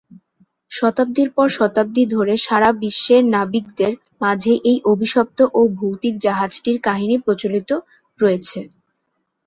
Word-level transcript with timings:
শতাব্দীর 0.71 1.29
পর 1.31 1.47
শতাব্দী 1.51 2.03
ধরে 2.07 2.33
সাড়া 2.37 2.69
বিশ্বে 2.81 3.17
নাবিকদের 3.33 3.93
মাঝে 4.21 4.53
এই 4.63 4.77
অভিশপ্ত 4.85 5.39
ও 5.53 5.69
ভৌতিক 5.77 6.13
জাহাজটির 6.19 6.77
কাহিনী 6.81 7.15
প্রচলিত 7.17 7.69
রয়েছে। 8.19 8.59